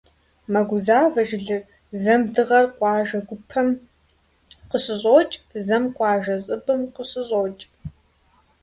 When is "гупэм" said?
3.27-3.67